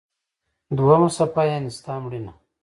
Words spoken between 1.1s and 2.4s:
صفحه: یعنی ستا مړینه.